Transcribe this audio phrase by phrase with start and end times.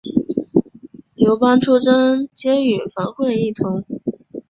[1.13, 3.85] 刘邦出征皆与樊哙一同。